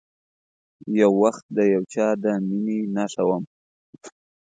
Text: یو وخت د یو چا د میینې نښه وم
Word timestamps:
یو 0.99 1.11
وخت 1.23 1.43
د 1.57 1.59
یو 1.73 1.83
چا 1.93 2.07
د 2.23 2.25
میینې 2.63 2.79
نښه 2.95 3.23
وم 3.27 3.43